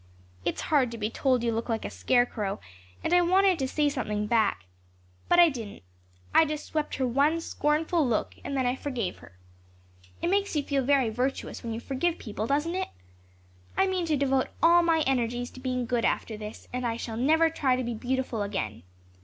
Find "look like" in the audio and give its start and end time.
1.51-1.85